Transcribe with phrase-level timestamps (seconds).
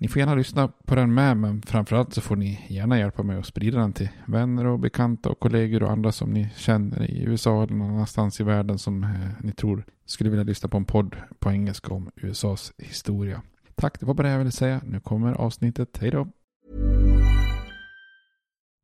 [0.00, 3.38] Ni får gärna lyssna på den med, men framförallt så får ni gärna hjälpa mig
[3.38, 7.22] att sprida den till vänner och bekanta och kollegor och andra som ni känner i
[7.22, 10.84] USA eller någon annanstans i världen som eh, ni tror skulle vilja lyssna på en
[10.84, 13.42] podd på engelska om USAs historia.
[13.74, 14.80] Tack, det var bara det jag ville säga.
[14.84, 15.98] Nu kommer avsnittet.
[16.00, 16.28] Hej då!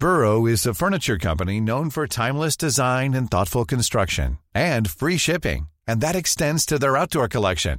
[0.00, 5.66] Burrow is a furniture company known for timeless design and thoughtful construction and free shipping,
[5.86, 7.78] and that extends to their outdoor collection.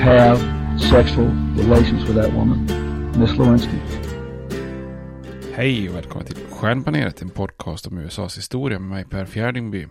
[0.00, 0.38] have
[0.78, 2.66] sexual relations with that woman,
[3.18, 3.76] Miss Lewinsky.
[5.52, 9.86] Hej och välkommen till Stjärnpanelet, en podcast om USAs historia med mig Per Fjärdingby.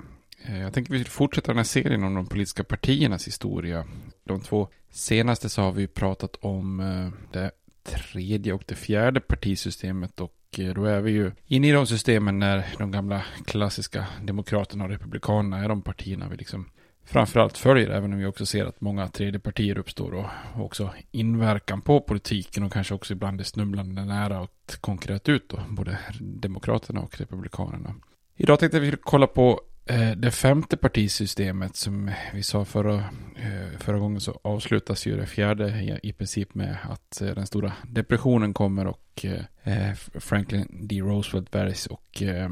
[0.46, 3.86] Eh, jag tänker vi ska fortsätta den här serien om de politiska partiernas historia.
[4.24, 7.52] De två senaste så har vi pratat om eh, det
[7.84, 12.40] tredje och det fjärde partisystemet och eh, då är vi ju inne i de systemen
[12.40, 16.66] när de gamla klassiska demokraterna och republikanerna är de partierna vi liksom
[17.10, 20.26] framförallt följer, även om vi också ser att många tredjepartier uppstår och
[20.66, 25.60] också inverkan på politiken och kanske också ibland är snubblande nära att konkurrera ut då,
[25.70, 27.96] både demokraterna och republikanerna.
[28.36, 32.96] Idag tänkte vi kolla på eh, det femte partisystemet som vi sa förra,
[33.36, 37.74] eh, förra gången så avslutas ju det fjärde i, princip med att eh, den stora
[37.88, 41.02] depressionen kommer och eh, eh Franklin D.
[41.02, 42.50] Roosevelt väljs och eh,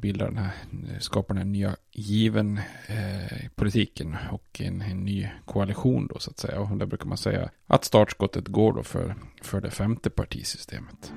[0.00, 5.28] bildar den här, eh, skapar den här nya given eh, politiken och en, en, ny
[5.44, 6.60] koalition då så att säga.
[6.60, 11.12] Och där brukar man säga att startskottet går då för, för det femte partisystemet.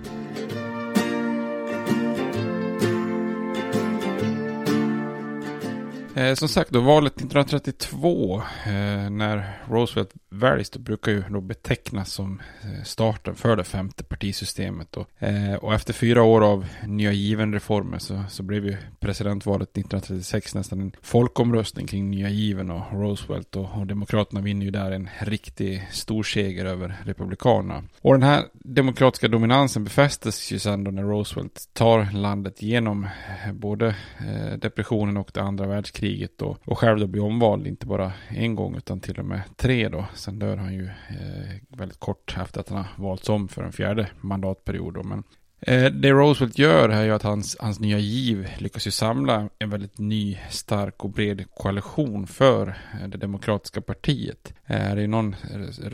[6.15, 12.11] Eh, som sagt, då valet 1932 eh, när Roosevelt väljs, då brukar ju då betecknas
[12.11, 14.97] som eh, starten för det femte partisystemet.
[14.97, 20.55] Och, eh, och efter fyra år av nya given-reformer så, så blev ju presidentvalet 1936
[20.55, 25.09] nästan en folkomröstning kring nya given och Roosevelt och, och Demokraterna vinner ju där en
[25.19, 27.83] riktig stor seger över Republikanerna.
[28.01, 33.53] Och den här demokratiska dominansen befästes ju sen då när Roosevelt tar landet genom eh,
[33.53, 33.87] både
[34.17, 38.11] eh, depressionen och det andra världskriget kriget då, och själv då bli omvald inte bara
[38.27, 40.05] en gång utan till och med tre då.
[40.13, 43.71] Sen dör han ju eh, väldigt kort efter att han har valts om för en
[43.71, 45.03] fjärde mandatperiod då.
[45.03, 45.23] Men
[45.59, 49.69] eh, det Roosevelt gör är ju att hans, hans nya giv lyckas ju samla en
[49.69, 54.53] väldigt ny, stark och bred koalition för eh, det demokratiska partiet.
[54.65, 55.35] Eh, det är någon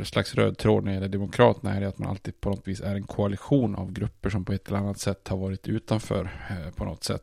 [0.04, 2.82] slags röd tråd när det gäller demokraterna är det att man alltid på något vis
[2.82, 6.30] är en koalition av grupper som på ett eller annat sätt har varit utanför
[6.76, 7.22] på något sätt.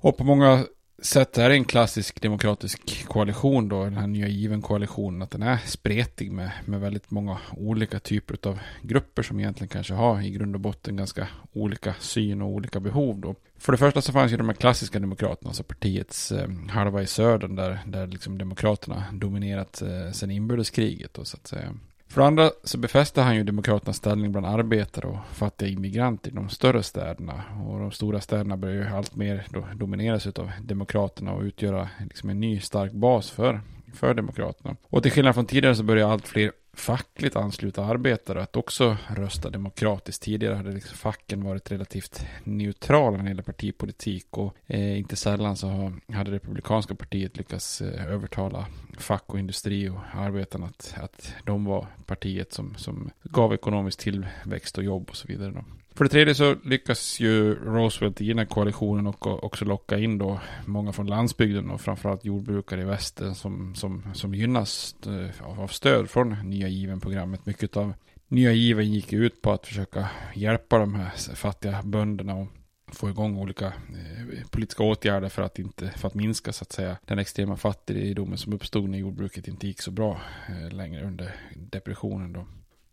[0.00, 0.64] Och på många
[1.02, 5.42] sätt är det en klassisk demokratisk koalition då, den här nya given koalitionen, att den
[5.42, 10.30] är spretig med, med väldigt många olika typer av grupper som egentligen kanske har i
[10.30, 13.34] grund och botten ganska olika syn och olika behov då.
[13.58, 17.06] För det första så fanns ju de här klassiska demokraterna, alltså partiets eh, halva i
[17.06, 21.74] södern där, där liksom demokraterna dominerat eh, sedan inbördeskriget då så att säga.
[22.08, 26.34] För det andra så befäste han ju Demokraternas ställning bland arbetare och fattiga immigranter i
[26.34, 27.42] de större städerna.
[27.66, 32.60] Och de stora städerna börjar ju alltmer domineras av Demokraterna och utgöra liksom en ny
[32.60, 33.60] stark bas för,
[33.94, 34.76] för Demokraterna.
[34.82, 39.50] Och till skillnad från tidigare så börjar allt fler fackligt anslutna arbetare att också rösta
[39.50, 40.22] demokratiskt.
[40.22, 45.56] Tidigare hade liksom facken varit relativt neutrala när det gäller partipolitik och eh, inte sällan
[45.56, 48.66] så hade Republikanska partiet lyckats eh, övertala
[48.98, 54.78] fack och industri och arbetarna att, att de var partiet som, som gav ekonomisk tillväxt
[54.78, 55.50] och jobb och så vidare.
[55.50, 55.64] Då.
[55.98, 60.18] För det tredje så lyckas ju Roosevelt i den här koalitionen och också locka in
[60.18, 65.68] då många från landsbygden och framförallt jordbrukare i väster som, som, som gynnas eh, av
[65.68, 67.46] stöd från Nya Given-programmet.
[67.46, 67.94] Mycket av
[68.28, 72.48] Nya Given gick ut på att försöka hjälpa de här fattiga bönderna och
[72.92, 76.96] få igång olika eh, politiska åtgärder för att, inte, för att minska så att säga
[77.04, 82.32] den extrema fattigdomen som uppstod när jordbruket inte gick så bra eh, längre under depressionen
[82.32, 82.46] då.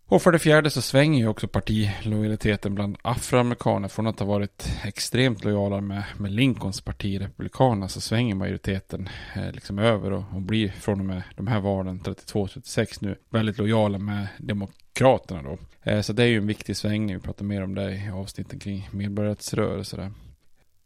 [0.07, 3.87] Och för det fjärde så svänger ju också partilojaliteten bland afroamerikaner.
[3.87, 9.51] Från att ha varit extremt lojala med, med Lincolns parti, Republikanerna, så svänger majoriteten eh,
[9.51, 13.97] liksom över och, och blir från och med de här valen 32-36 nu väldigt lojala
[13.97, 15.57] med Demokraterna då.
[15.91, 18.59] Eh, så det är ju en viktig svängning, vi pratar mer om det i avsnitten
[18.59, 20.11] kring medborgarrättsrörelser.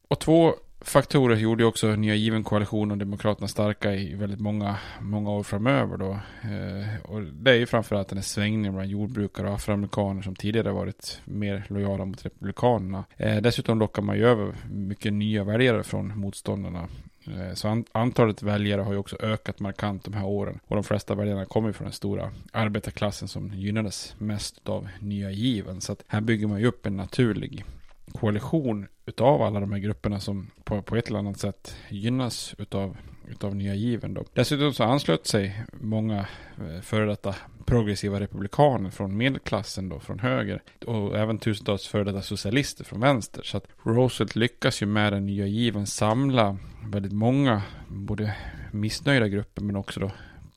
[0.08, 5.32] Och två faktorer gjorde också nya given koalition och Demokraterna starka i väldigt många, många
[5.32, 6.12] år framöver då.
[6.42, 10.72] Eh, och det är ju framförallt den här svängningen bland jordbrukare och afroamerikaner som tidigare
[10.72, 13.04] varit mer lojala mot Republikanerna.
[13.18, 16.88] Eh, dessutom lockar man ju över mycket nya väljare från motståndarna.
[17.28, 20.60] Eh, så antalet väljare har ju också ökat markant de här åren.
[20.68, 25.82] Och de flesta väljarna kommer från den stora arbetarklassen som gynnades mest av nya given.
[25.82, 27.66] Så att här bygger man ju upp en naturlig
[28.12, 32.98] koalition utav alla de här grupperna som på, på ett eller annat sätt gynnas utav,
[33.28, 34.14] utav nya given.
[34.14, 34.26] Då.
[34.34, 36.28] Dessutom så anslöt sig många
[36.58, 37.36] eh, före detta
[37.66, 40.62] progressiva republikaner från medelklassen då, från höger.
[40.86, 43.44] Och även tusentals före detta socialister från vänster.
[43.44, 48.36] Så att Roosevelt lyckas ju med den nya given samla väldigt många, både
[48.72, 50.12] missnöjda grupper men också då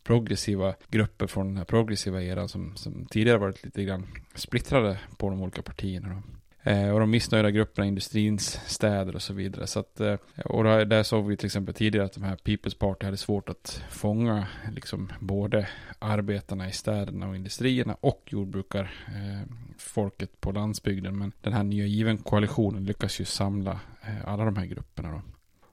[0.04, 5.30] progressiva grupper från den här progressiva eran som, som tidigare varit lite grann splittrade på
[5.30, 6.08] de olika partierna.
[6.08, 6.22] Då.
[6.64, 9.66] Eh, och de missnöjda grupperna, industrins städer och så vidare.
[9.66, 10.14] Så att, eh,
[10.44, 13.82] och där, såg vi till exempel tidigare att de här People's Party hade svårt att
[13.90, 15.68] fånga liksom både
[15.98, 19.48] arbetarna i städerna och industrierna och jordbrukar eh,
[19.78, 21.18] folket på landsbygden.
[21.18, 25.22] Men den här nya given koalitionen lyckas ju samla eh, alla de här grupperna då.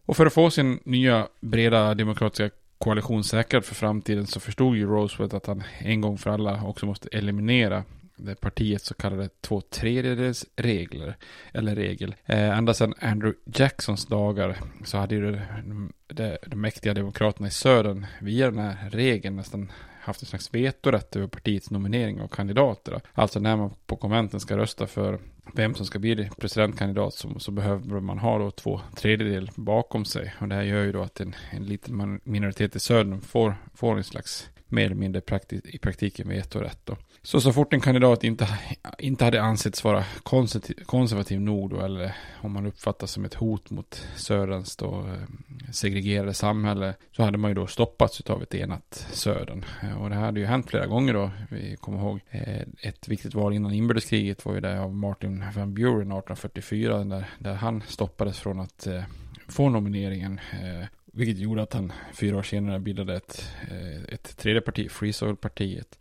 [0.06, 4.86] Och för att få sin nya breda demokratiska koalition säkrad för framtiden så förstod ju
[4.86, 7.84] Roosevelt att han en gång för alla också måste eliminera
[8.20, 11.18] det partiets så kallade två tredjedels regler,
[11.54, 12.16] eller regel.
[12.26, 17.52] Eh, ända sedan Andrew Jacksons dagar så hade ju de, de, de mäktiga demokraterna i
[17.52, 23.02] södern via den här regeln nästan haft en slags vetorätt över partiets nominering av kandidater.
[23.14, 25.20] Alltså när man på konventen ska rösta för
[25.54, 30.34] vem som ska bli presidentkandidat så, så behöver man ha då två tredjedel bakom sig.
[30.40, 33.98] Och det här gör ju då att en, en liten minoritet i södern får, får
[33.98, 36.80] en slags mer eller mindre prakti i praktiken vetorätt.
[36.84, 36.98] Då.
[37.22, 38.48] Så så fort en kandidat inte,
[39.00, 43.70] inte hade ansetts vara konservativ, konservativ nog då, eller om man uppfattas som ett hot
[43.70, 49.08] mot Söderns då eh, segregerade samhälle, så hade man ju då stoppats av ett enat
[49.12, 49.66] Södern.
[49.84, 51.32] Eh, och det här hade ju hänt flera gånger då.
[51.50, 55.74] Vi kommer ihåg eh, ett viktigt val innan inbördeskriget var ju det av Martin van
[55.74, 58.88] Buren 1844, där, där han stoppades från att
[59.48, 60.40] få nomineringen.
[61.14, 66.00] Vilket gjorde att han fyra år senare bildade ett, eh, ett tredje parti, Free Soil-partiet.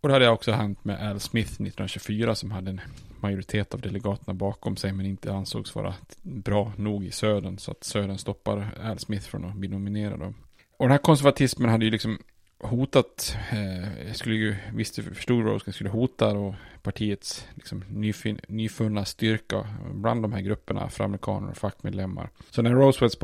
[0.00, 2.80] Och det hade också hänt med Al Smith 1924 som hade en
[3.20, 7.84] majoritet av delegaterna bakom sig men inte ansågs vara bra nog i södern så att
[7.84, 10.22] södern stoppar Al Smith från att bli nominerad.
[10.76, 12.18] Och den här konservatismen hade ju liksom
[12.60, 19.04] hotat, eh, jag skulle ju, visste, förstod Roosevelt skulle hota då partiets liksom, nyfin, nyfunna
[19.04, 22.30] styrka bland de här grupperna, afroamerikaner och fackmedlemmar.
[22.50, 23.16] Så när Roosevelts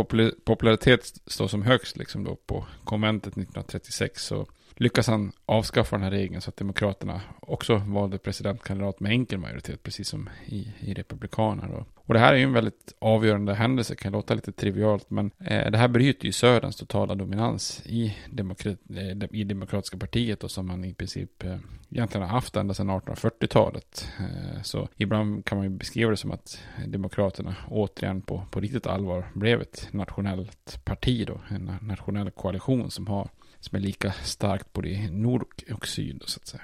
[0.44, 6.10] popularitet står som högst liksom då på konventet 1936 så lyckas han avskaffa den här
[6.10, 11.68] regeln så att Demokraterna också valde presidentkandidat med enkel majoritet, precis som i, i Republikanerna.
[11.68, 11.84] Då.
[11.94, 15.70] Och det här är ju en väldigt avgörande händelse, kan låta lite trivialt, men eh,
[15.70, 20.66] det här bryter ju Söderns totala dominans i, demokrat, eh, i Demokratiska partiet och som
[20.66, 21.56] man i princip eh,
[21.90, 24.08] egentligen har haft ända sedan 1840-talet.
[24.18, 28.86] Eh, så ibland kan man ju beskriva det som att Demokraterna återigen på, på riktigt
[28.86, 33.28] allvar blev ett nationellt parti då, en nationell koalition som har
[33.66, 35.44] som är lika starkt både i nord
[35.74, 36.62] och syd så att säga.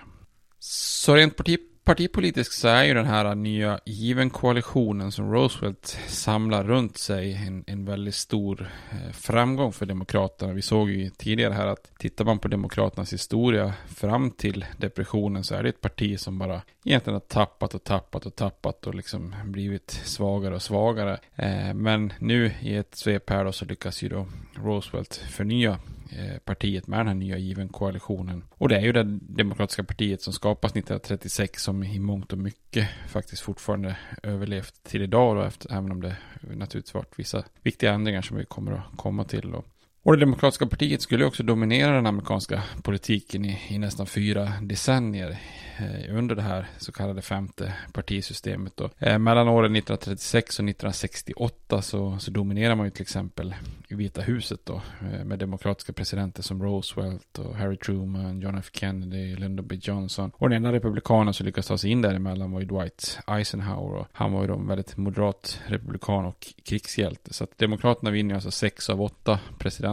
[0.58, 6.64] Så rent parti, partipolitiskt så är ju den här nya given koalitionen som Roosevelt samlar
[6.64, 10.52] runt sig en, en väldigt stor eh, framgång för Demokraterna.
[10.52, 15.54] Vi såg ju tidigare här att tittar man på Demokraternas historia fram till depressionen så
[15.54, 19.34] är det ett parti som bara egentligen har tappat och tappat och tappat och liksom
[19.44, 21.18] blivit svagare och svagare.
[21.36, 25.78] Eh, men nu i ett svep här då så lyckas ju då Roosevelt förnya
[26.18, 28.44] Eh, partiet med den här nya given koalitionen.
[28.50, 32.88] Och det är ju det demokratiska partiet som skapas 1936 som i mångt och mycket
[33.08, 38.22] faktiskt fortfarande överlevt till idag då, efter, även om det naturligtvis varit vissa viktiga ändringar
[38.22, 39.50] som vi kommer att komma till.
[39.50, 39.64] Då.
[40.04, 45.36] Och det demokratiska partiet skulle också dominera den amerikanska politiken i, i nästan fyra decennier
[45.78, 48.76] eh, under det här så kallade femte partisystemet.
[48.76, 48.90] Då.
[48.98, 53.54] Eh, mellan åren 1936 och 1968 så, så dominerar man ju till exempel
[53.88, 58.70] i Vita huset då eh, med demokratiska presidenter som Roosevelt och Harry Truman, John F.
[58.72, 59.78] Kennedy, Lyndon B.
[59.82, 60.32] Johnson.
[60.34, 63.98] Och den enda republikanen som lyckades ta sig in däremellan var ju Dwight Eisenhower.
[63.98, 67.34] Och han var ju då en väldigt moderat republikan och krigshjälte.
[67.34, 69.40] Så att demokraterna vinner alltså sex av åtta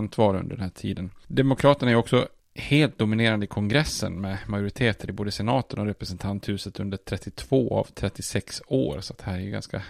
[0.07, 1.11] presidentval under den här tiden.
[1.27, 6.97] Demokraterna är också helt dominerande i kongressen med majoriteter i både senaten och representanthuset under
[6.97, 9.01] 32 av 36 år.
[9.01, 9.81] Så att här är ju ganska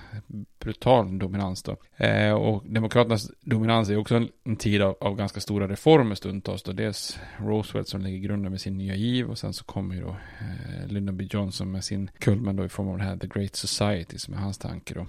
[0.59, 1.77] brutal dominans då.
[1.97, 6.63] Eh, och demokraternas dominans är också en, en tid av, av, ganska stora reformer stundtals
[6.63, 6.71] då.
[6.71, 10.09] Dels Roosevelt som lägger grunden med sin nya giv och sen så kommer ju då
[10.09, 11.27] eh, Lyndon B.
[11.29, 14.37] Johnson med sin kulmen då i form av det här The Great Society som är
[14.37, 15.07] hans tanke då.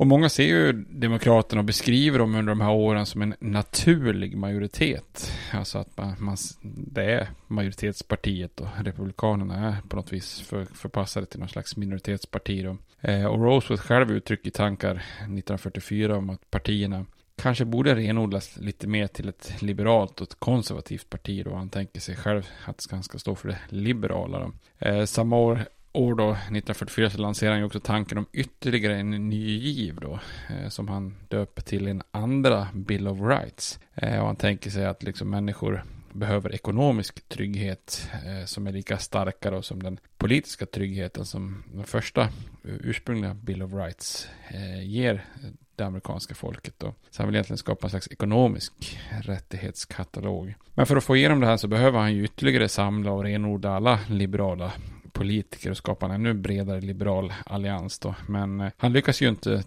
[0.00, 4.36] Och många ser ju Demokraterna och beskriver dem under de här åren som en naturlig
[4.36, 5.32] majoritet.
[5.52, 11.26] Alltså att man, man, det är majoritetspartiet och Republikanerna är på något vis för, förpassade
[11.26, 12.64] till någon slags minoritetsparti.
[12.64, 12.76] Då.
[13.00, 19.06] Eh, och Roosevelt själv uttrycker tankar 1944 om att partierna kanske borde renodlas lite mer
[19.06, 21.54] till ett liberalt och ett konservativt parti då.
[21.54, 24.38] Han tänker sig själv att han ska stå för det liberala.
[24.38, 24.52] Då.
[24.86, 29.28] Eh, samma år år då, 1944, så lanserar han ju också tanken om ytterligare en
[29.28, 33.80] ny giv då, eh, som han döper till en andra Bill of Rights.
[33.94, 38.98] Eh, och han tänker sig att liksom människor behöver ekonomisk trygghet eh, som är lika
[38.98, 42.28] starka då som den politiska tryggheten som den första eh,
[42.62, 45.24] ursprungliga Bill of Rights eh, ger
[45.76, 46.94] det amerikanska folket då.
[47.10, 50.54] Så han vill egentligen skapa en slags ekonomisk rättighetskatalog.
[50.74, 53.76] Men för att få igenom det här så behöver han ju ytterligare samla och renodla
[53.76, 54.72] alla liberala
[55.12, 58.14] politiker och skapa en ännu bredare liberal allians då.
[58.26, 59.62] Men eh, han lyckas ju inte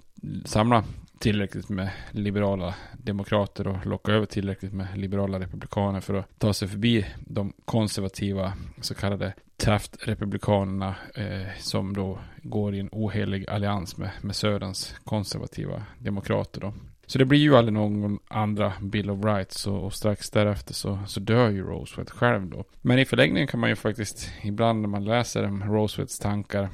[0.45, 0.83] samla
[1.19, 6.67] tillräckligt med liberala demokrater och locka över tillräckligt med liberala republikaner för att ta sig
[6.67, 14.09] förbi de konservativa så kallade Taft-republikanerna eh, som då går i en ohelig allians med,
[14.21, 16.73] med Söderns konservativa demokrater då.
[17.05, 20.99] Så det blir ju aldrig någon andra Bill of Rights och, och, strax därefter så,
[21.07, 22.63] så dör ju Roosevelt själv då.
[22.81, 26.69] Men i förlängningen kan man ju faktiskt ibland när man läser om Roosevelts tankar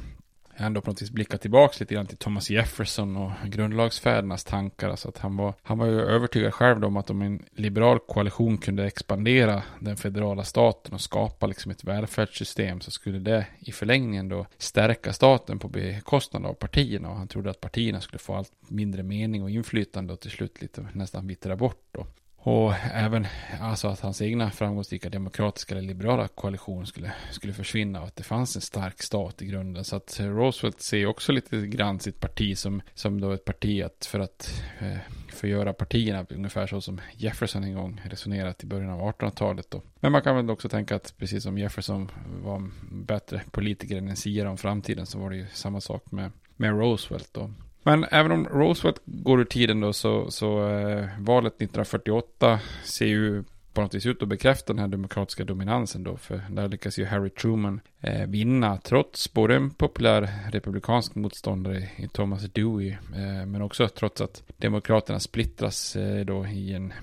[0.59, 4.89] ändå på något vis blicka tillbaka lite grann till Thomas Jefferson och grundlagsfädernas tankar.
[4.89, 8.57] Alltså att han var, han var ju övertygad själv om att om en liberal koalition
[8.57, 14.29] kunde expandera den federala staten och skapa liksom ett välfärdssystem så skulle det i förlängningen
[14.29, 17.09] då stärka staten på bekostnad av partierna.
[17.09, 20.61] Och han trodde att partierna skulle få allt mindre mening och inflytande och till slut
[20.61, 22.05] lite nästan vittra bort då.
[22.41, 23.27] Och även
[23.61, 28.23] alltså att hans egna framgångsrika demokratiska eller liberala koalition skulle, skulle försvinna och att det
[28.23, 29.83] fanns en stark stat i grunden.
[29.83, 33.83] Så att eh, Roosevelt ser också lite grann sitt parti som, som då ett parti
[33.83, 34.97] att för att eh,
[35.29, 39.71] förgöra partierna, ungefär så som Jefferson en gång resonerat i början av 1800-talet.
[39.71, 39.81] Då.
[39.99, 42.11] Men man kan väl också tänka att precis som Jefferson
[42.43, 46.11] var en bättre politiker än en siare om framtiden så var det ju samma sak
[46.11, 47.29] med, med Roosevelt.
[47.31, 47.51] Då.
[47.89, 53.43] Men även om Roosevelt går ur tiden då så, så eh, valet 1948 ser ju
[53.73, 56.17] på något vis ut att bekräfta den här demokratiska dominansen då.
[56.17, 62.07] För där lyckas ju Harry Truman eh, vinna trots både en populär republikansk motståndare i
[62.07, 62.89] Thomas Dewey.
[62.89, 66.93] Eh, men också trots att demokraterna splittras eh, då i en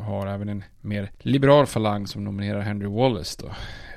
[0.00, 3.50] har även en mer liberal falang som nominerar Henry Wallace då.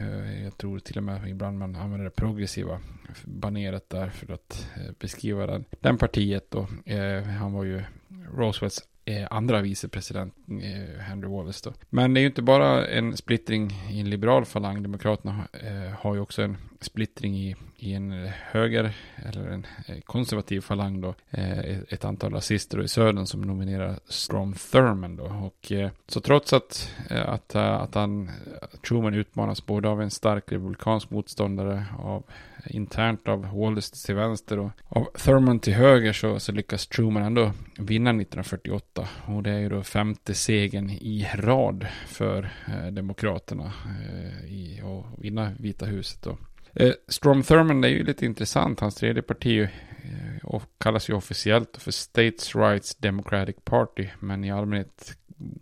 [0.05, 2.79] Eh, jag tror till och med ibland man använder det progressiva
[3.23, 6.67] baneret där för att eh, beskriva den, den partiet då.
[6.85, 7.83] Eh, han var ju
[8.37, 11.73] Roosevelts Eh, andra vicepresident eh, Henry Wallace då.
[11.89, 14.83] Men det är ju inte bara en splittring i en liberal falang.
[14.83, 18.11] Demokraterna eh, har ju också en splittring i, i en
[18.51, 18.93] höger
[19.25, 19.65] eller en
[20.05, 21.15] konservativ falang då.
[21.89, 25.23] Ett antal rasister i södern som nominerar Strom Thurman då.
[25.23, 25.71] Och
[26.07, 28.31] så trots att, att, att han,
[28.87, 32.23] Truman utmanas både av en stark republikansk motståndare, av
[32.65, 37.23] Eh, internt av Wallace till vänster och av Thurman till höger så, så lyckas Truman
[37.23, 39.07] ändå vinna 1948.
[39.25, 45.23] Och det är ju då femte segern i rad för eh, Demokraterna eh, i att
[45.23, 46.37] vinna Vita huset då.
[46.73, 48.79] Eh, Strom Thurman är ju lite intressant.
[48.79, 49.69] Hans tredje parti eh,
[50.43, 54.07] och kallas ju officiellt för States Rights Democratic Party.
[54.19, 55.17] Men i allmänhet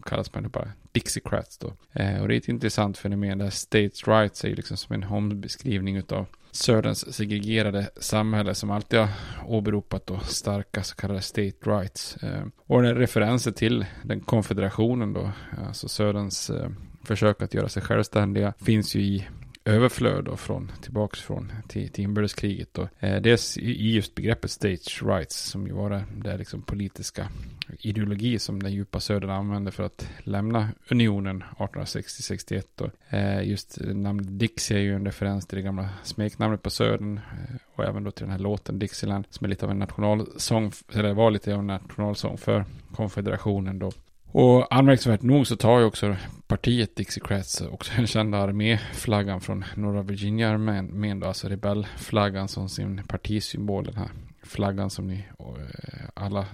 [0.05, 1.73] kallas man bara Dixiecrats då.
[1.93, 5.95] Eh, och det är ett intressant fenomen där States Rights är liksom som en hombeskrivning
[5.95, 9.09] utav Söderns segregerade samhälle som alltid har
[9.47, 12.17] åberopat då starka så kallade state rights.
[12.17, 15.31] Eh, och den referenser till den konfederationen då,
[15.67, 16.69] alltså Söderns eh,
[17.03, 19.27] försök att göra sig självständiga finns ju i
[19.65, 22.87] överflöd då från, tillbaks från till, till inbördeskriget då.
[22.99, 27.27] Eh, dels i just begreppet stage rights som ju var det, det liksom politiska
[27.79, 32.91] ideologi som den djupa södern använde för att lämna unionen 1860-61.
[33.09, 37.55] Eh, just namnet Dixie är ju en referens till det gamla smeknamnet på södern eh,
[37.75, 41.13] och även då till den här låten Dixieland som är lite av en nationalsång, eller
[41.13, 42.65] var lite av en nationalsång för
[42.95, 43.91] konfederationen då.
[44.33, 46.15] Och anmärkningsvärt nog så tar ju också
[46.47, 53.95] partiet Dixiecrats också den kända arméflaggan från norra Virginia-armén, alltså rebellflaggan som sin partisymbol, den
[53.95, 54.09] här
[54.43, 56.45] flaggan som ni eh, alla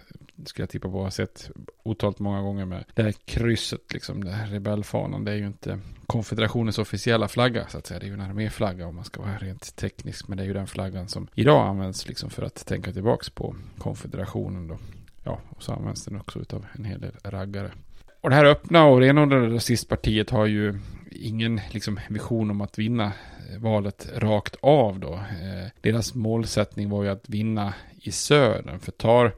[0.45, 1.51] skulle jag tippa på har sett
[1.83, 5.25] otalt många gånger med det här krysset, liksom det här rebellfanan.
[5.25, 7.99] Det är ju inte konfederationens officiella flagga så att säga.
[7.99, 10.27] Det är ju en arméflagga om man ska vara rent teknisk.
[10.27, 13.55] Men det är ju den flaggan som idag används liksom för att tänka tillbaks på
[13.77, 14.77] konfederationen då
[15.29, 17.71] ja, och så används den också av en hel del raggare.
[18.21, 20.79] Och det här öppna och renodlade rasistpartiet har ju
[21.11, 25.13] ingen liksom, vision om att vinna eh, valet rakt av då.
[25.13, 28.79] Eh, deras målsättning var ju att vinna i södern.
[28.79, 29.35] För tar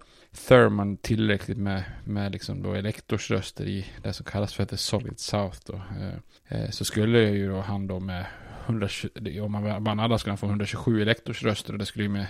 [0.48, 5.60] Thurman tillräckligt med, med liksom då elektorsröster i det som kallas för the solid south
[5.66, 5.74] då.
[5.76, 8.26] Eh, eh så skulle ju då han då med
[8.66, 12.28] 120, om man vann alla skulle han få 127 elektorsröster och det skulle ju med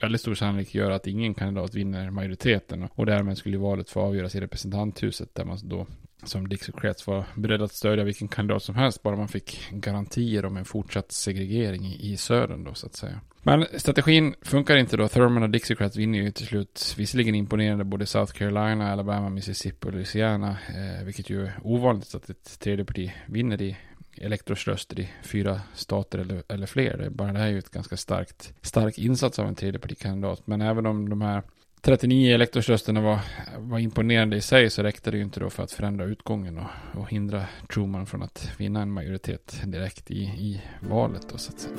[0.00, 4.34] väldigt stor sannolikhet göra att ingen kandidat vinner majoriteten och därmed skulle valet få avgöras
[4.34, 5.86] i representanthuset där man då
[6.24, 10.56] som Dixiecrats var beredd att stödja vilken kandidat som helst bara man fick garantier om
[10.56, 13.20] en fortsatt segregering i, i södern då så att säga.
[13.42, 15.08] Men strategin funkar inte då.
[15.08, 19.92] Thurman och Dixiecrats vinner ju till slut visserligen imponerande både South Carolina, Alabama, Mississippi och
[19.92, 23.76] Louisiana, eh, vilket ju är ovanligt att ett tredje parti vinner i
[24.20, 26.96] Elektros röster i fyra stater eller, eller fler.
[26.96, 30.46] Det, bara det här är ju ett ganska starkt, stark insats av en tredjepartikandidat.
[30.46, 31.42] Men även om de här
[31.84, 33.18] 39 elektorsrösterna var,
[33.58, 37.00] var imponerande i sig så räckte det ju inte då för att förändra utgången och,
[37.00, 41.28] och hindra Truman från att vinna en majoritet direkt i, i valet.
[41.28, 41.74] Då, så att säga.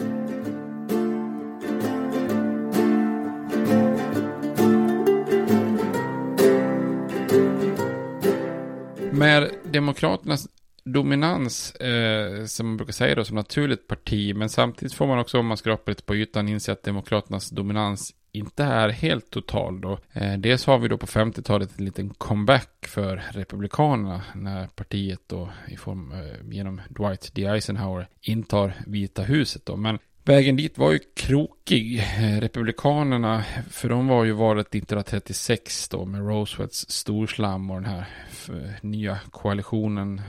[9.11, 10.47] Med Demokraternas
[10.85, 14.35] dominans, eh, som man brukar säga då, som naturligt parti.
[14.35, 18.13] Men samtidigt får man också, om man skrapar lite på ytan, inse att Demokraternas dominans
[18.31, 19.99] inte är helt total då.
[20.13, 25.49] Eh, dels har vi då på 50-talet en liten comeback för Republikanerna när partiet då
[25.67, 27.45] i form eh, genom Dwight D.
[27.45, 29.75] Eisenhower intar Vita huset då.
[29.75, 35.89] Men Vägen dit var ju krokig tokig, eh, Republikanerna, för de var ju valet 1936
[35.89, 38.05] då med Roosevelts storslam och den här
[38.49, 40.21] eh, nya koalitionen,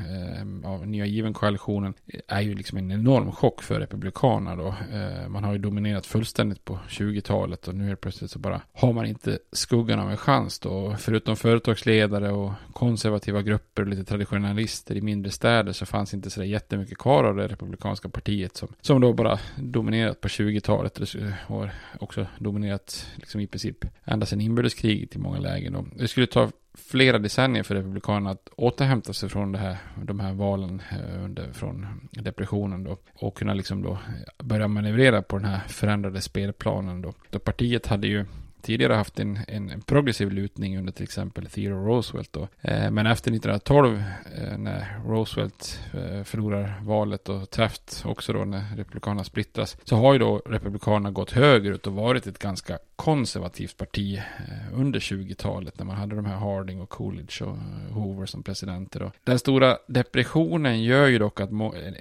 [0.64, 1.94] eh, nya given koalitionen
[2.29, 4.68] är ju liksom en enorm chock för Republikanerna då.
[4.68, 8.92] Eh, man har ju dominerat fullständigt på 20-talet och nu är plötsligt så bara har
[8.92, 10.96] man inte skuggan av en chans då.
[10.99, 16.44] Förutom företagsledare och konservativa grupper och lite traditionalister i mindre städer så fanns inte så
[16.44, 21.70] jättemycket kvar av det republikanska partiet som, som då bara dominerat på 20-talet Eh, har
[22.00, 25.74] också dominerat liksom i princip ända sedan inbördeskriget i många lägen.
[25.74, 30.20] Och Det skulle ta flera decennier för Republikanerna att återhämta sig från det här, de
[30.20, 32.98] här valen eh, under, från depressionen då.
[33.14, 33.98] Och kunna liksom då
[34.38, 37.12] börja manövrera på den här förändrade spelplanen då.
[37.30, 38.24] då partiet hade ju
[38.66, 42.33] tidigare haft en, en, en progressiv lutning under till exempel Theodore Roosevelt.
[42.33, 42.48] Då.
[42.61, 44.02] Eh, men efter 1912
[44.37, 50.12] eh, när Roosevelt eh, förlorar valet och Taft också då när Republikanerna splittras så har
[50.12, 55.87] ju då Republikanerna gått högerut och varit ett ganska konservativt parti eh, under 20-talet när
[55.87, 59.00] man hade de här Harding och Coolidge och eh, Hoover som presidenter.
[59.00, 59.12] Då.
[59.24, 61.50] Den stora depressionen gör ju dock att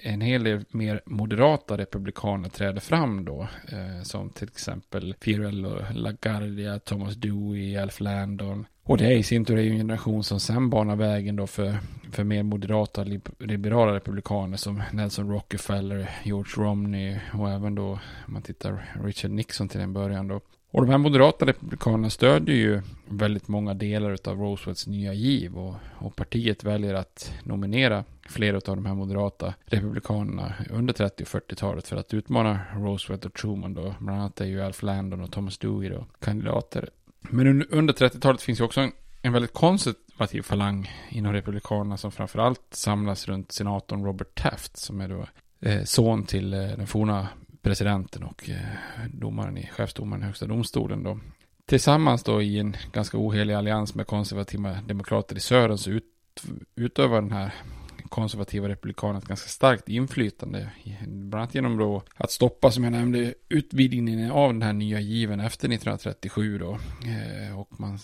[0.02, 3.48] en hel del mer moderata republikaner träder fram då.
[3.68, 5.82] Eh, som till exempel Fiorello
[6.56, 8.66] LaGuardia, Thomas Dewey, Alf Landon.
[8.84, 11.78] Och det är i sin tur en generation som sen banar vägen då för,
[12.12, 13.04] för mer moderata
[13.40, 19.70] liberala republikaner som Nelson Rockefeller, George Romney och även då om man tittar Richard Nixon
[19.70, 20.42] till en början då.
[20.76, 25.76] Och de här moderata republikanerna stödjer ju väldigt många delar av Roosevelts nya giv och,
[25.98, 31.88] och partiet väljer att nominera flera av de här moderata republikanerna under 30 och 40-talet
[31.88, 33.96] för att utmana Roosevelt och Truman då.
[34.00, 36.90] Bland annat är ju Alf Landon och Thomas Dewey då kandidater.
[37.22, 42.62] Men under 30-talet finns ju också en, en väldigt konservativ falang inom republikanerna som framförallt
[42.72, 45.26] samlas runt senatorn Robert Taft som är då
[45.70, 47.28] eh, son till eh, den forna
[47.66, 48.56] presidenten och eh,
[49.14, 51.20] domaren i chefsdomaren i högsta domstolen då.
[51.66, 56.04] Tillsammans då i en ganska ohelig allians med konservativa demokrater i södern så ut,
[56.76, 57.54] utövar den här
[58.16, 60.70] konservativa republikanerna ett ganska starkt inflytande.
[61.08, 65.40] Bland annat genom då att stoppa, som jag nämnde, utvidgningen av den här nya given
[65.40, 66.80] efter 1937 då.
[67.06, 68.00] Eh, och man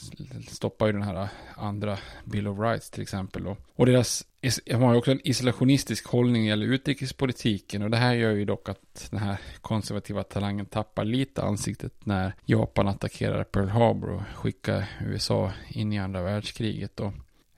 [0.47, 3.57] stoppar ju den här andra Bill of Rights till exempel då.
[3.75, 4.25] Och deras
[4.65, 8.69] de har ju också en isolationistisk hållning i utrikespolitiken och det här gör ju dock
[8.69, 14.85] att den här konservativa talangen tappar lite ansiktet när Japan attackerar Pearl Harbor och skickar
[15.01, 16.97] USA in i andra världskriget.
[16.97, 17.13] Då.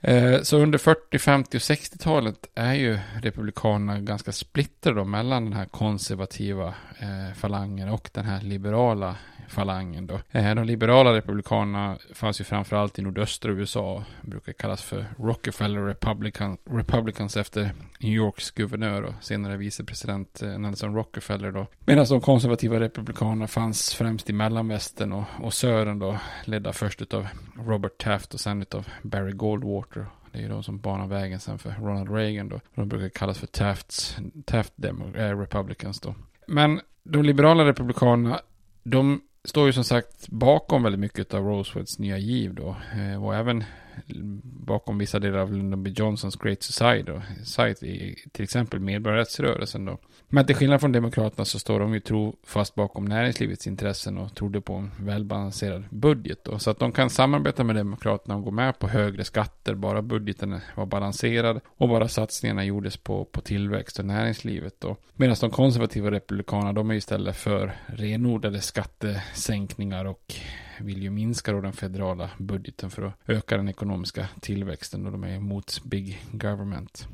[0.06, 5.66] Eh, så under 40, 50 och 60-talet är ju Republikanerna ganska splittrade mellan den här
[5.66, 6.68] konservativa
[7.00, 9.16] eh, falangen och den här liberala
[9.48, 10.20] falangen då.
[10.32, 16.58] Eh, de liberala republikanerna fanns ju framförallt i nordöstra USA, brukar kallas för Rockefeller Republican,
[16.70, 21.68] Republicans efter New Yorks guvernör och senare vicepresident eh, Nelson Rockefeller då.
[21.80, 27.28] Medan de konservativa republikanerna fanns främst i mellanvästern och, och södern då, ledda först av
[27.56, 30.06] Robert Taft och sen av Barry Goldwater.
[30.32, 32.60] Det är ju de som banar vägen sen för Ronald Reagan då.
[32.76, 36.16] De brukar kallas för Tafts, Taft Demo, äh, Republicans då.
[36.48, 38.40] Men de liberala republikanerna,
[38.84, 42.76] de står ju som sagt bakom väldigt mycket av Rosewoods nya giv då.
[42.94, 43.64] Eh, och även
[44.44, 45.92] bakom vissa delar av Lyndon B.
[45.96, 49.98] Johnsons Great Society, till exempel medborgarrättsrörelsen då.
[50.30, 54.62] Men till skillnad från Demokraterna så står de ju trofast bakom näringslivets intressen och trodde
[54.62, 56.60] på en välbalanserad budget då.
[56.60, 60.60] Så att de kan samarbeta med Demokraterna och gå med på högre skatter bara budgeten
[60.76, 64.98] var balanserad och bara satsningarna gjordes på, på tillväxt och näringslivet då.
[65.16, 70.34] Medan de konservativa republikanerna de är istället för renodlade skattesänkningar och
[70.84, 75.24] vill ju minska då den federala budgeten för att öka den ekonomiska tillväxten och de
[75.24, 77.08] är emot big government.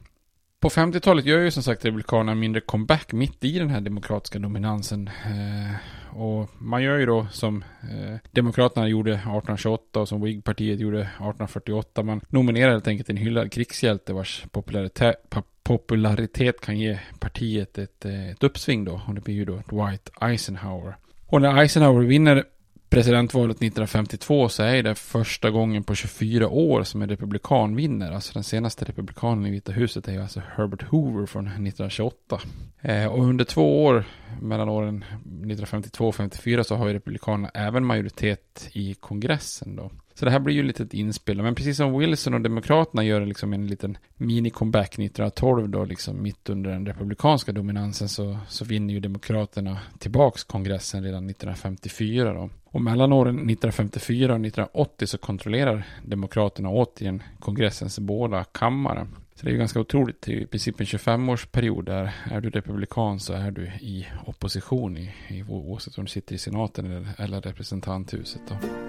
[0.59, 5.07] På 50-talet gör ju som sagt Republikanerna mindre comeback mitt i den här demokratiska dominansen.
[5.07, 5.75] Eh,
[6.17, 12.03] och man gör ju då som eh, Demokraterna gjorde 1828 och som Whig-partiet gjorde 1848.
[12.03, 15.15] Man nominerar helt enkelt en hyllad krigshjälte vars popularitet,
[15.63, 19.01] popularitet kan ge partiet ett, eh, ett uppsving då.
[19.07, 20.95] Och det blir ju då Dwight Eisenhower.
[21.25, 22.43] Och när Eisenhower vinner
[22.89, 28.11] presidentvalet 1952 så är det första gången på 24 år som en republikan vinner.
[28.11, 32.41] Alltså den senaste republikanen i Vita huset är ju alltså Herbert Hoover från 1928.
[32.81, 34.05] Eh, och under två år
[34.41, 39.91] mellan åren 1952 och 54 så har ju republikanerna även majoritet i kongressen då.
[40.19, 41.41] Så det här blir ju lite ett inspel.
[41.41, 46.49] Men precis som Wilson och Demokraterna gör liksom en liten mini-comeback 1912 då, liksom mitt
[46.49, 52.49] under den republikanska dominansen så, så vinner ju Demokraterna tillbaks kongressen redan 1954 då.
[52.65, 59.07] Och mellan åren 1954 och 1980 så kontrollerar Demokraterna återigen kongressens båda kammare.
[59.35, 62.49] Så det är ju ganska otroligt, det är i princip en 25-årsperiod där är du
[62.49, 67.07] republikan så är du i opposition i, i oavsett om du sitter i senaten eller,
[67.17, 68.41] eller representanthuset.
[68.49, 68.88] Då.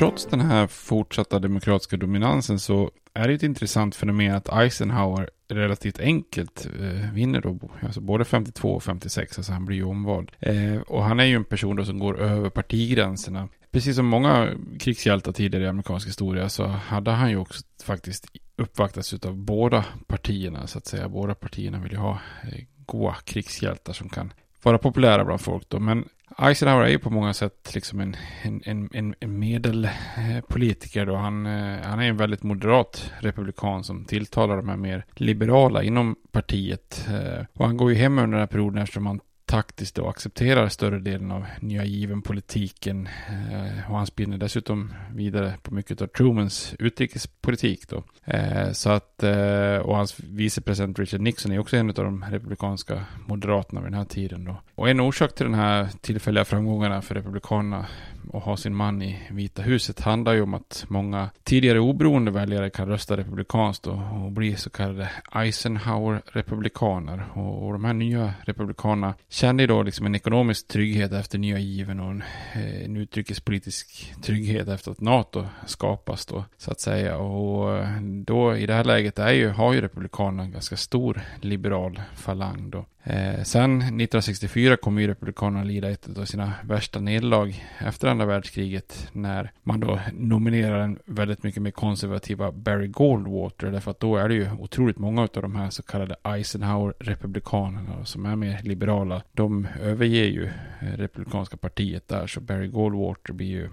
[0.00, 6.00] Trots den här fortsatta demokratiska dominansen så är det ett intressant fenomen att Eisenhower relativt
[6.00, 10.30] enkelt eh, vinner då, alltså både 52 och 56, alltså han blir ju omvald.
[10.38, 13.48] Eh, och han är ju en person då som går över partigränserna.
[13.70, 19.14] Precis som många krigshjältar tidigare i amerikansk historia så hade han ju också faktiskt uppvaktats
[19.14, 21.08] av båda partierna så att säga.
[21.08, 24.32] Båda partierna vill ju ha eh, goa krigshjältar som kan
[24.62, 25.80] vara populära bland folk då.
[25.80, 26.08] Men
[26.42, 31.16] Eisenhower är ju på många sätt liksom en, en, en, en medelpolitiker då.
[31.16, 36.16] Han, eh, han är en väldigt moderat republikan som tilltalar de här mer liberala inom
[36.32, 37.06] partiet.
[37.08, 40.68] Eh, och han går ju hem under den här perioden eftersom han taktiskt då accepterar
[40.68, 46.74] större delen av nya given-politiken eh, och han spinner dessutom vidare på mycket av Trumans
[46.78, 48.04] utrikespolitik då.
[48.24, 53.04] Eh, så att, eh, och hans vicepresident Richard Nixon är också en av de republikanska
[53.26, 54.56] moderaterna vid den här tiden då.
[54.74, 57.86] Och en orsak till den här tillfälliga framgångarna för republikanerna
[58.28, 62.70] och ha sin man i Vita huset handlar ju om att många tidigare oberoende väljare
[62.70, 67.24] kan rösta republikanskt och, och bli så kallade Eisenhower-republikaner.
[67.34, 71.58] Och, och, de här nya republikanerna kände ju då liksom en ekonomisk trygghet efter nya
[71.58, 72.22] given och en,
[72.54, 77.16] eh, en utrikespolitisk trygghet efter att NATO skapas då, så att säga.
[77.16, 81.20] Och eh, då i det här läget är ju, har ju republikanerna en ganska stor
[81.40, 82.84] liberal falang då.
[83.04, 89.08] Eh, sen 1964 kommer ju Republikanerna lida ett av sina värsta nederlag efter andra världskriget
[89.12, 94.28] när man då nominerar en väldigt mycket mer konservativa Barry Goldwater därför att då är
[94.28, 99.22] det ju otroligt många av de här så kallade Eisenhower-republikanerna som är mer liberala.
[99.32, 100.44] De överger ju
[100.80, 103.68] eh, Republikanska partiet där så Barry Goldwater blir ju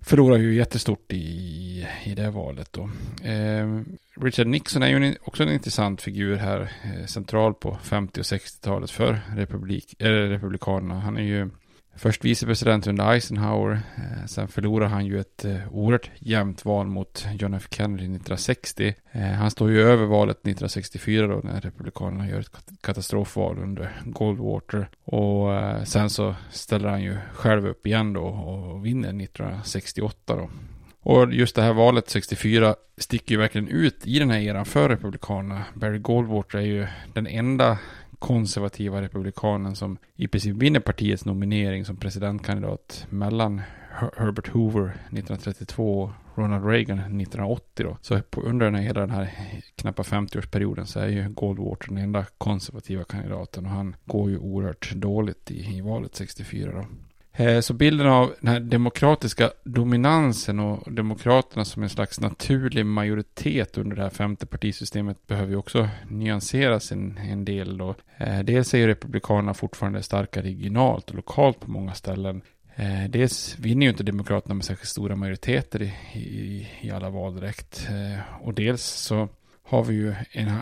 [0.00, 2.90] förlorar ju jättestort i, i det valet då.
[3.28, 3.80] Eh,
[4.20, 8.24] Richard Nixon är ju en, också en intressant figur här, eh, central på 50 och
[8.24, 11.00] 60-talet för republik, eh, republikanerna.
[11.00, 11.50] Han är ju
[12.00, 17.26] först vicepresident under Eisenhower, eh, sen förlorar han ju ett eh, oerhört jämnt val mot
[17.38, 17.68] John F.
[17.70, 18.94] Kennedy 1960.
[19.12, 24.88] Eh, han står ju över valet 1964 då när republikanerna gör ett katastrofval under Goldwater.
[25.04, 25.48] Och
[25.88, 30.50] sen så ställer han ju själv upp igen då och vinner 1968 då.
[31.02, 34.88] Och just det här valet 64 sticker ju verkligen ut i den här eran för
[34.88, 35.64] Republikanerna.
[35.74, 37.78] Barry Goldwater är ju den enda
[38.20, 43.62] konservativa republikanen som i princip vinner partiets nominering som presidentkandidat mellan
[44.16, 47.96] Herbert Hoover 1932 och Ronald Reagan 1980 då.
[48.02, 49.30] Så på, under den här, hela den här
[49.76, 54.92] knappa 50-årsperioden så är ju Goldwater den enda konservativa kandidaten och han går ju oerhört
[54.94, 56.84] dåligt i, i valet 64 då.
[57.40, 63.78] Eh, så bilden av den här demokratiska dominansen och demokraterna som en slags naturlig majoritet
[63.78, 67.94] under det här femte partisystemet behöver ju också nyanseras en, en del då.
[68.16, 72.42] Eh, dels är ju republikanerna fortfarande starka regionalt och lokalt på många ställen.
[72.74, 77.34] Eh, dels vinner ju inte demokraterna med särskilt stora majoriteter i, i, i alla val
[77.34, 77.88] direkt.
[77.90, 79.28] Eh, och dels så
[79.62, 80.52] har vi ju en,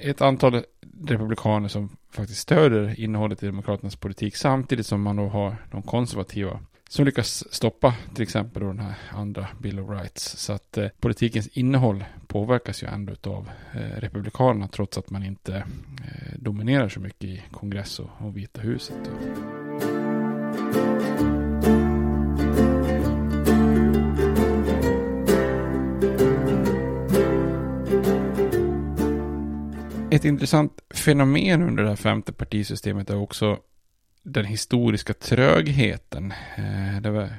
[0.00, 0.62] ett antal
[1.06, 6.60] republikaner som faktiskt stöder innehållet i demokraternas politik samtidigt som man då har de konservativa
[6.88, 10.36] som lyckas stoppa till exempel då den här andra Bill of Rights.
[10.38, 15.56] Så att eh, politikens innehåll påverkas ju ändå av eh, republikanerna trots att man inte
[15.56, 18.96] eh, dominerar så mycket i kongress och, och Vita huset.
[19.04, 19.10] Då.
[30.18, 33.58] Ett intressant fenomen under det här femte partisystemet är också
[34.22, 36.32] den historiska trögheten.
[36.56, 37.30] Eh, det var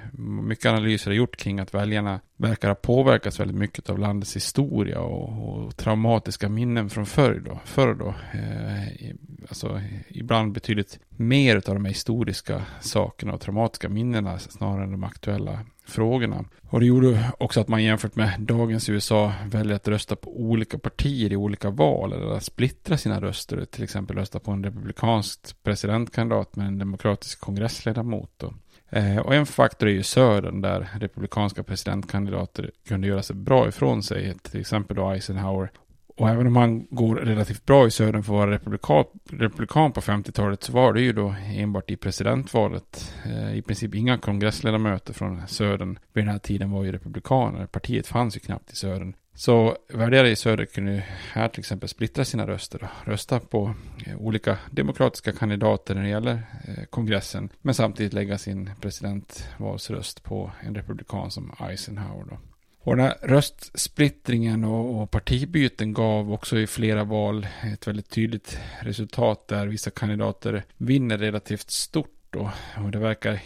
[0.47, 4.99] mycket analyser har gjort kring att väljarna verkar ha påverkats väldigt mycket av landets historia
[4.99, 7.59] och, och traumatiska minnen från förr då.
[7.65, 8.07] Förr då.
[8.07, 9.15] Eh,
[9.49, 15.59] alltså ibland betydligt mer av de historiska sakerna och traumatiska minnena snarare än de aktuella
[15.85, 16.45] frågorna.
[16.69, 20.77] Och det gjorde också att man jämfört med dagens USA väljer att rösta på olika
[20.77, 23.65] partier i olika val eller att splittra sina röster.
[23.65, 28.31] Till exempel rösta på en republikansk presidentkandidat med en demokratisk kongressledamot.
[28.37, 28.53] Då.
[28.89, 34.03] Eh, och en faktor är ju södern där republikanska presidentkandidater kunde göra sig bra ifrån
[34.03, 34.37] sig.
[34.39, 35.71] Till exempel då Eisenhower
[36.19, 40.01] och även om han går relativt bra i södern för att vara republikan, republikan på
[40.01, 43.13] 50-talet så var det ju då enbart i presidentvalet.
[43.25, 47.65] Eh, I princip inga kongressledamöter från södern vid den här tiden var ju republikaner.
[47.65, 49.13] Partiet fanns ju knappt i södern.
[49.33, 51.03] Så väljare i söder kunde
[51.33, 53.73] här till exempel splittra sina röster och rösta på
[54.05, 57.49] eh, olika demokratiska kandidater när det gäller eh, kongressen.
[57.61, 62.25] Men samtidigt lägga sin presidentvalsröst på en republikan som Eisenhower.
[62.29, 62.37] Då.
[62.81, 68.59] Och den här röstsplittringen och, och partibyten gav också i flera val ett väldigt tydligt
[68.81, 72.15] resultat där vissa kandidater vinner relativt stort.
[72.29, 72.51] Då.
[72.77, 73.39] Och det verkar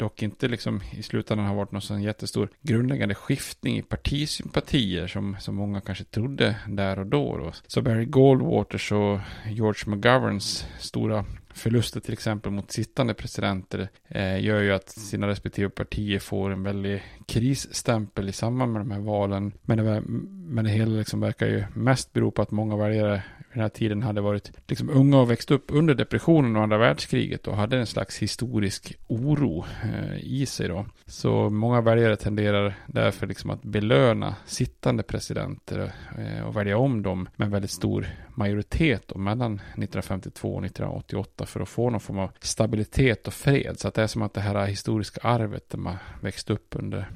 [0.00, 5.36] dock inte liksom i slutändan har varit någon sån jättestor grundläggande skiftning i partisympatier som,
[5.40, 7.36] som många kanske trodde där och då.
[7.36, 7.52] då.
[7.66, 14.60] Så Barry Goldwaters och George McGoverns stora förluster till exempel mot sittande presidenter eh, gör
[14.60, 19.52] ju att sina respektive partier får en väldig krisstämpel i samband med de här valen.
[19.62, 23.62] Men det, men det hela liksom verkar ju mest bero på att många väljare den
[23.62, 27.56] här tiden hade varit liksom unga och växt upp under depressionen och andra världskriget och
[27.56, 30.86] hade en slags historisk oro eh, i sig då.
[31.06, 37.28] Så många väljare tenderar därför liksom att belöna sittande presidenter eh, och välja om dem
[37.36, 42.30] med väldigt stor majoritet då, mellan 1952 och 1988 för att få någon form av
[42.40, 43.78] stabilitet och fred.
[43.78, 47.10] Så att det är som att det här historiska arvet där man växt upp under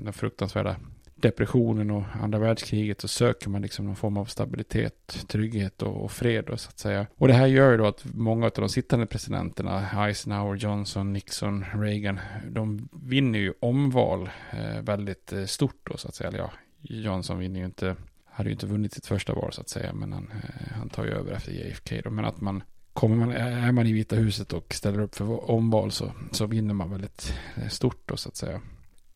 [0.00, 0.76] den fruktansvärda
[1.22, 6.12] depressionen och andra världskriget så söker man liksom någon form av stabilitet, trygghet och, och
[6.12, 7.06] fred då, så att säga.
[7.16, 11.64] Och det här gör ju då att många av de sittande presidenterna, Eisenhower, Johnson, Nixon,
[11.74, 16.28] Reagan, de vinner ju omval eh, väldigt eh, stort då så att säga.
[16.28, 19.68] Eller ja, Johnson vinner ju inte, hade ju inte vunnit sitt första val så att
[19.68, 22.10] säga, men han, eh, han tar ju över efter JFK då.
[22.10, 25.90] Men att man Kommer man, är man i Vita huset och ställer upp för omval
[25.90, 28.60] så, så vinner man väldigt eh, stort då så att säga.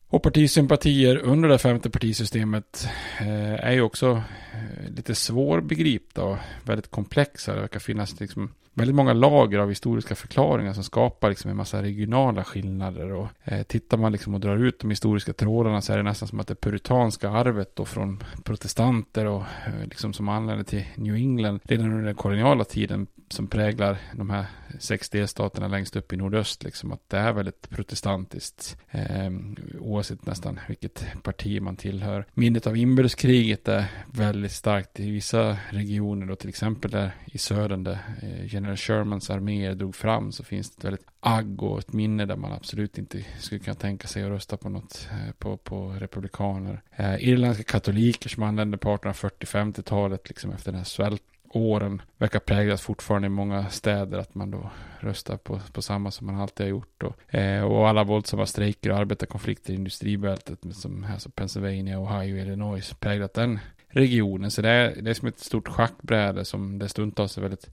[0.09, 2.87] Och partisympatier under det femte partisystemet
[3.19, 7.55] eh, är ju också eh, lite svårbegripta och väldigt komplexa.
[7.55, 11.81] Det verkar finnas liksom väldigt många lager av historiska förklaringar som skapar liksom en massa
[11.81, 13.11] regionala skillnader.
[13.11, 16.27] Och, eh, tittar man liksom och drar ut de historiska trådarna så är det nästan
[16.27, 21.15] som att det puritanska arvet då från protestanter och eh, liksom som anlände till New
[21.15, 24.45] England redan under den koloniala tiden som präglar de här
[24.79, 26.63] sex delstaterna längst upp i nordöst.
[26.63, 29.31] Liksom, att det är väldigt protestantiskt eh,
[29.79, 32.25] oavsett nästan vilket parti man tillhör.
[32.33, 37.83] Minnet av inbördeskriget är väldigt starkt i vissa regioner, då, till exempel där i södern
[37.83, 41.93] där eh, när Shermans arméer drog fram så finns det ett väldigt agg och ett
[41.93, 45.57] minne där man absolut inte skulle kunna tänka sig att rösta på något eh, på,
[45.57, 46.81] på republikaner.
[46.95, 53.25] Eh, irländska katoliker som anlände på 1840-50-talet liksom efter den här svältåren, verkar präglas fortfarande
[53.25, 57.03] i många städer att man då röstar på, på samma som man alltid har gjort.
[57.03, 62.93] Och, eh, och alla våldsamma strejker och arbetarkonflikter i industribältet som alltså Pennsylvania, Ohio, Illinois
[62.93, 64.51] präglat den regionen.
[64.51, 67.69] Så det är, det är som ett stort schackbräde som det stundtals är väldigt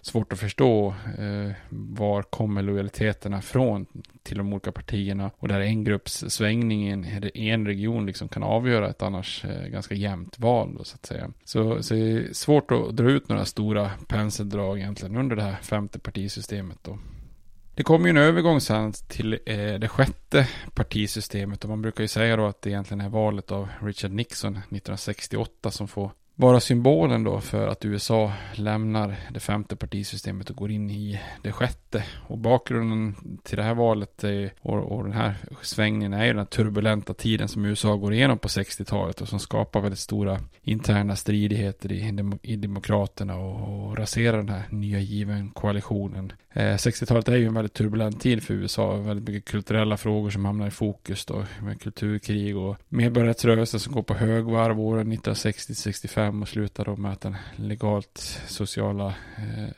[0.00, 0.94] svårt att förstå.
[1.18, 3.86] Eh, var kommer lojaliteterna från
[4.22, 5.30] till de olika partierna?
[5.38, 9.66] Och där en grupps svängning i en, en region liksom kan avgöra ett annars eh,
[9.66, 10.74] ganska jämnt val.
[10.78, 11.30] Då, så att säga.
[11.44, 15.56] Så, så det är svårt att dra ut några stora penseldrag egentligen under det här
[15.62, 16.78] femte partisystemet.
[16.82, 16.98] Då.
[17.80, 22.08] Det kommer ju en övergång sen till eh, det sjätte partisystemet och man brukar ju
[22.08, 27.24] säga då att det egentligen är valet av Richard Nixon 1968 som får vara symbolen
[27.24, 32.04] då för att USA lämnar det femte partisystemet och går in i det sjätte.
[32.28, 36.46] Och bakgrunden till det här valet är, och, och den här svängningen är ju den
[36.46, 41.92] turbulenta tiden som USA går igenom på 60-talet och som skapar väldigt stora interna stridigheter
[41.92, 46.32] i, i demokraterna och, och raserar den här nya given koalitionen.
[46.52, 48.96] Eh, 60-talet är ju en väldigt turbulent tid för USA.
[48.96, 51.44] Väldigt mycket kulturella frågor som hamnar i fokus då.
[51.62, 57.20] Med kulturkrig och medborgarrättsrörelsen som går på högvarv åren 1960-65 och slutar då med att
[57.20, 59.68] den legalt sociala eh,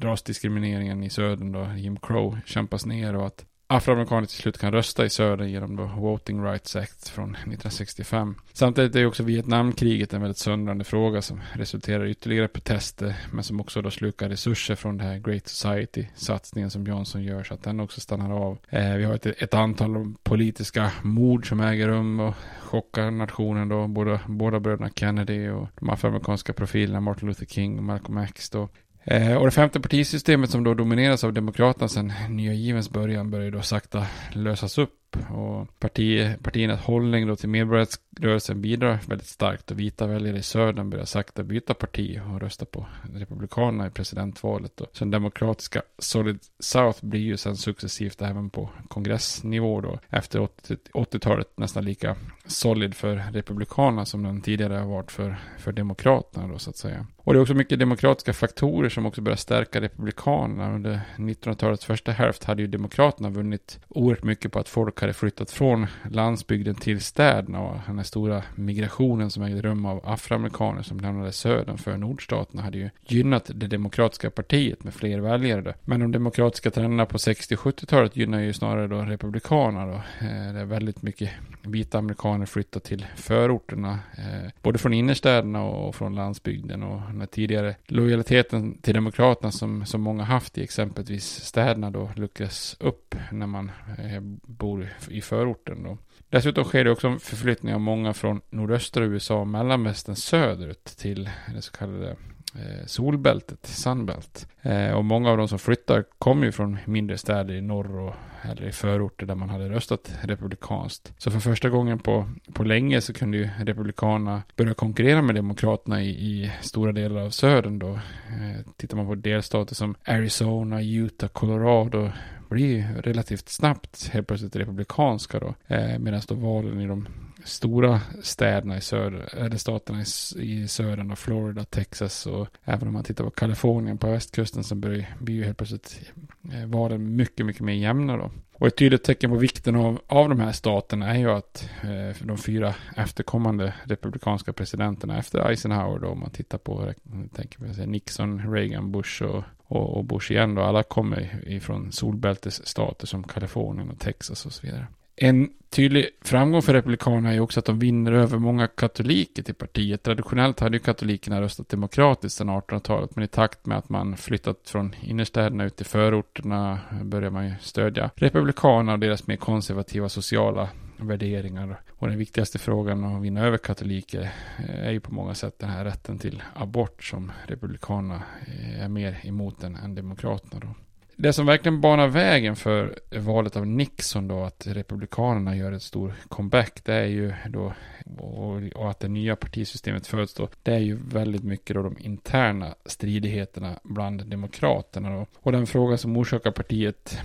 [0.00, 5.04] rasdiskrimineringen i södern då, Jim Crow, kämpas ner och att afroamerikaner till slut kan rösta
[5.04, 8.34] i södern genom då Voting Rights Act från 1965.
[8.52, 13.60] Samtidigt är också Vietnamkriget en väldigt söndrande fråga som resulterar i ytterligare protester men som
[13.60, 17.80] också då slukar resurser från det här Great Society-satsningen som Johnson gör så att den
[17.80, 18.58] också stannar av.
[18.68, 23.88] Eh, vi har ett, ett antal politiska mord som äger rum och chockar nationen då,
[23.88, 28.68] båda, båda bröderna Kennedy och de afroamerikanska profilerna Martin Luther King och Malcolm X då
[29.06, 33.50] Eh, och det femte partisystemet som då domineras av Demokraterna sedan nya givens början börjar
[33.50, 39.78] då sakta lösas upp och parti, partiernas hållning då till medborgarrörelsen bidrar väldigt starkt och
[39.80, 44.72] vita väljare i södern börjar sakta byta parti och rösta på Republikanerna i presidentvalet.
[44.76, 44.86] Då.
[44.92, 50.48] Så den demokratiska Solid South blir ju sen successivt även på kongressnivå då efter
[50.92, 56.58] 80-talet nästan lika solid för Republikanerna som den tidigare har varit för, för Demokraterna då
[56.58, 57.06] så att säga.
[57.16, 60.74] Och det är också mycket demokratiska faktorer som också börjar stärka Republikanerna.
[60.74, 65.50] Under 1900-talets första hälft hade ju Demokraterna vunnit oerhört mycket på att folk hade flyttat
[65.50, 71.00] från landsbygden till städerna och den här stora migrationen som ägde rum av afroamerikaner som
[71.00, 75.60] lämnade södern för nordstaterna hade ju gynnat det demokratiska partiet med fler väljare.
[75.60, 75.72] Då.
[75.84, 79.94] Men de demokratiska trenderna på 60 och 70-talet gynnar ju snarare då republikanerna då.
[80.26, 81.30] Eh, det är väldigt mycket
[81.62, 87.26] vita amerikaner flyttat till förorterna, eh, både från innerstäderna och från landsbygden och den här
[87.26, 93.46] tidigare lojaliteten till demokraterna som, som många haft i exempelvis städerna då luckras upp när
[93.46, 95.98] man eh, bor i förorten då.
[96.30, 101.30] Dessutom sker det också en förflyttning av många från nordöstra USA och mellanvästern söderut till
[101.54, 102.10] det så kallade
[102.54, 104.48] eh, solbältet, Sunbelt.
[104.62, 108.14] Eh, och många av de som flyttar kommer ju från mindre städer i norr och
[108.42, 111.12] eller i förorter där man hade röstat republikanskt.
[111.18, 116.02] Så för första gången på, på länge så kunde ju republikanerna börja konkurrera med demokraterna
[116.02, 117.92] i, i stora delar av södern då.
[117.92, 122.10] Eh, tittar man på delstater som Arizona, Utah, Colorado
[122.48, 125.54] blir relativt snabbt helt plötsligt republikanska då.
[125.66, 127.08] Eh, Medan då valen i de
[127.46, 130.00] stora städerna i söder, eller staterna
[130.36, 134.64] i, i södern och Florida, Texas och även om man tittar på Kalifornien på västkusten
[134.64, 136.12] så blir, blir ju helt plötsligt
[136.52, 138.30] eh, valen mycket, mycket mer jämna då.
[138.58, 142.26] Och ett tydligt tecken på vikten av, av de här staterna är ju att eh,
[142.26, 146.92] de fyra efterkommande republikanska presidenterna efter Eisenhower då, om man tittar på
[147.34, 153.06] tänker på Nixon, Reagan, Bush och, och, och Bush igen då, alla kommer ifrån solbältesstater
[153.06, 154.86] som Kalifornien och Texas och så vidare.
[155.16, 160.02] En tydlig framgång för Republikanerna är också att de vinner över många katoliker till partiet.
[160.02, 164.58] Traditionellt hade ju katolikerna röstat demokratiskt sedan 1800-talet, men i takt med att man flyttat
[164.64, 170.68] från innerstäderna ut till förorterna börjar man ju stödja Republikanerna och deras mer konservativa sociala
[170.96, 171.80] värderingar.
[171.90, 175.70] Och den viktigaste frågan att vinna över katoliker eh, är ju på många sätt den
[175.70, 180.60] här rätten till abort som Republikanerna eh, är mer emot än, än Demokraterna.
[180.60, 180.85] Då.
[181.18, 186.14] Det som verkligen banar vägen för valet av Nixon då, att Republikanerna gör ett stor
[186.28, 187.72] comeback, det är ju då,
[188.18, 191.96] och, och, att det nya partisystemet föds då, det är ju väldigt mycket då de
[191.98, 195.26] interna stridigheterna bland Demokraterna då.
[195.40, 197.18] Och den fråga som orsakar partiet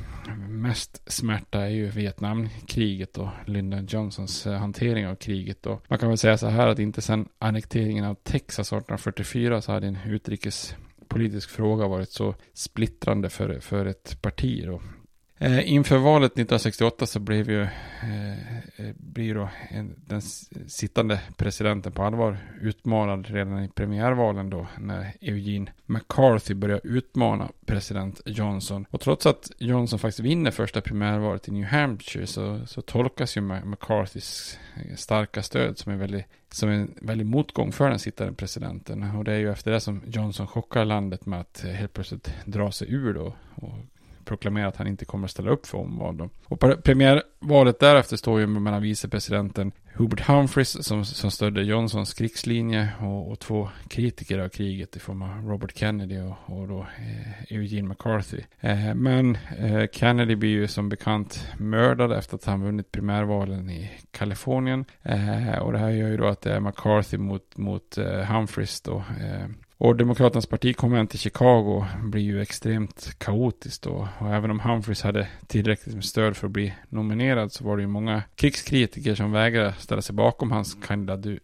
[0.50, 5.80] mest smärta är ju Vietnamkriget och Lyndon Johnsons eh, hantering av kriget då.
[5.88, 9.88] Man kan väl säga så här att inte sedan annekteringen av Texas 1844 så hade
[9.88, 10.76] en utrikes
[11.12, 14.64] politisk fråga varit så splittrande för, för ett parti.
[14.66, 14.82] Då.
[15.44, 20.22] Eh, inför valet 1968 så blev ju eh, eh, blir då en, den
[20.68, 28.22] sittande presidenten på allvar utmanad redan i premiärvalen då när Eugene McCarthy börjar utmana president
[28.26, 28.86] Johnson.
[28.90, 33.42] Och trots att Johnson faktiskt vinner första primärvalet i New Hampshire så, så tolkas ju
[33.42, 39.04] McCarthys eh, starka stöd som en väldigt som en väldig motgång för den sittande presidenten.
[39.16, 42.34] Och det är ju efter det som Johnson chockar landet med att eh, helt plötsligt
[42.46, 43.74] dra sig ur då och
[44.32, 46.30] proklamerar att han inte kommer att ställa upp för omval.
[46.46, 53.32] Och premiärvalet därefter står ju mellan vicepresidenten Hubert Humphreys som, som stödde Johnsons krigslinje och,
[53.32, 57.88] och, två kritiker av kriget i form av Robert Kennedy och, och då eh, Eugene
[57.88, 58.42] McCarthy.
[58.60, 63.92] Eh, men eh, Kennedy blir ju som bekant mördad efter att han vunnit primärvalen i
[64.12, 64.86] Kalifornien.
[65.04, 68.82] Eh, och det här gör ju då att det är McCarthy mot, mot eh, Humphreys
[68.82, 68.98] då.
[68.98, 69.48] Eh,
[69.84, 74.08] och Demokraternas partikonvent i Chicago blir ju extremt kaotiskt då.
[74.20, 77.82] Och även om Humphreys hade tillräckligt med stöd för att bli nominerad så var det
[77.82, 80.78] ju många krigskritiker som vägrade ställa sig bakom hans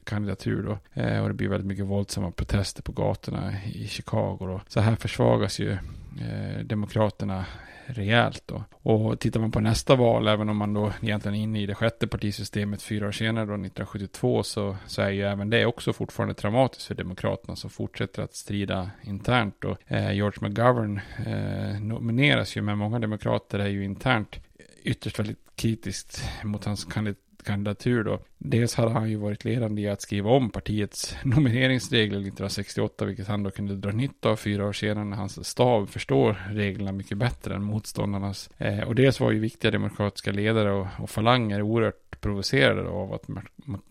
[0.03, 1.01] kandidatur då.
[1.01, 4.61] Eh, och det blir väldigt mycket våldsamma protester på gatorna i Chicago då.
[4.67, 5.77] Så här försvagas ju
[6.21, 7.45] eh, Demokraterna
[7.87, 8.63] rejält då.
[8.71, 11.75] Och tittar man på nästa val, även om man då egentligen är inne i det
[11.75, 16.33] sjätte partisystemet fyra år senare då 1972 så, så är ju även det också fortfarande
[16.33, 22.61] traumatiskt för Demokraterna som fortsätter att strida internt och eh, George McGovern eh, nomineras ju
[22.61, 24.39] men många demokrater är ju internt
[24.83, 28.19] ytterst väldigt kritiskt mot hans kandidat kandidatur då.
[28.37, 33.43] Dels hade han ju varit ledande i att skriva om partiets nomineringsregler 1968, vilket han
[33.43, 37.55] då kunde dra nytta av fyra år senare när hans stab förstår reglerna mycket bättre
[37.55, 38.49] än motståndarnas.
[38.57, 43.25] Eh, och dels var ju viktiga demokratiska ledare och, och falanger oerhört provocerade av, att,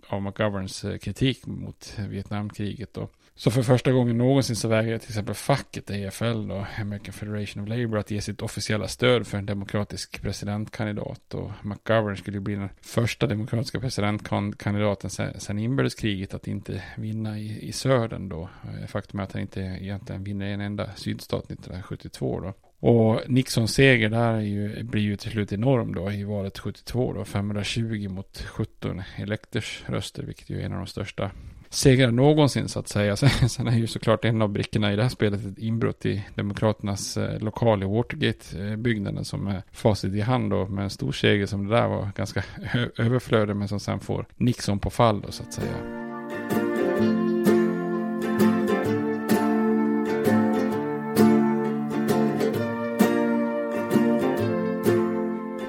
[0.09, 2.95] av McGoverns eh, kritik mot Vietnamkriget.
[2.95, 3.09] Då.
[3.39, 7.69] Så för första gången någonsin så vägrade till exempel facket EFL då, American Federation of
[7.69, 11.35] Labour, att ge sitt officiella stöd för en demokratisk presidentkandidat.
[11.35, 17.69] Och McGovern skulle ju bli den första demokratiska presidentkandidaten sedan inbördeskriget att inte vinna i,
[17.69, 18.49] i södern då.
[18.65, 22.55] Eh, faktum är att han inte egentligen vinner en enda sydstat 1972 då.
[22.89, 27.25] Och Nixons seger där ju, blir ju till slut enorm då i valet 72 då,
[27.25, 31.31] 520 mot 17 elektorsröster, vilket ju är en av de största
[31.77, 33.17] segrar någonsin så att säga.
[33.49, 37.17] Sen är ju såklart en av brickorna i det här spelet ett inbrott i Demokraternas
[37.17, 41.69] eh, lokal i Watergate-byggnaden som är facit i hand då med en stor seger som
[41.69, 42.45] det där var ganska
[42.99, 46.06] överflödig men som sen får Nixon på fall då så att säga.